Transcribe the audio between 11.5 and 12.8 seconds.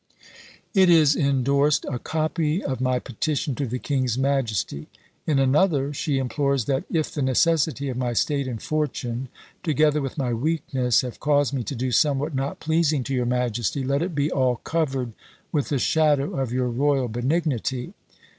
me to do somewhat not